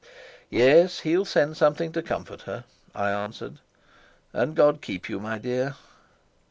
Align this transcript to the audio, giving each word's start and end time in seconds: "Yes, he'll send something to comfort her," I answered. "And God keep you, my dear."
"Yes, 0.49 1.01
he'll 1.01 1.25
send 1.25 1.57
something 1.57 1.91
to 1.91 2.01
comfort 2.01 2.41
her," 2.49 2.63
I 2.95 3.11
answered. 3.11 3.59
"And 4.33 4.55
God 4.55 4.81
keep 4.81 5.07
you, 5.09 5.19
my 5.19 5.37
dear." 5.37 5.75